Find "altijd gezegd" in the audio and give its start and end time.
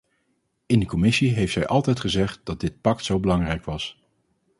1.67-2.39